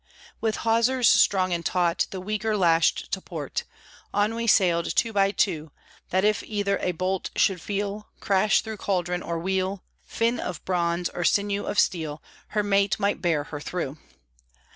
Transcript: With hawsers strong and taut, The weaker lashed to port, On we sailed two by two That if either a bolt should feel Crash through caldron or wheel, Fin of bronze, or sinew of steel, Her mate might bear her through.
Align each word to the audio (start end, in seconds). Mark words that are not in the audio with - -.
With 0.41 0.55
hawsers 0.65 1.07
strong 1.07 1.53
and 1.53 1.63
taut, 1.63 2.07
The 2.09 2.19
weaker 2.19 2.57
lashed 2.57 3.11
to 3.11 3.21
port, 3.21 3.65
On 4.15 4.33
we 4.33 4.47
sailed 4.47 4.95
two 4.95 5.13
by 5.13 5.29
two 5.29 5.69
That 6.09 6.25
if 6.25 6.41
either 6.41 6.79
a 6.79 6.91
bolt 6.93 7.29
should 7.35 7.61
feel 7.61 8.07
Crash 8.19 8.61
through 8.61 8.77
caldron 8.77 9.21
or 9.21 9.37
wheel, 9.37 9.83
Fin 10.03 10.39
of 10.39 10.65
bronze, 10.65 11.07
or 11.09 11.23
sinew 11.23 11.67
of 11.67 11.77
steel, 11.77 12.19
Her 12.47 12.63
mate 12.63 12.99
might 12.99 13.21
bear 13.21 13.43
her 13.43 13.59
through. 13.61 13.99